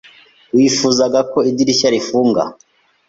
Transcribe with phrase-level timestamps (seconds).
[0.55, 2.43] Wifuzaga ko idirishya rifunga?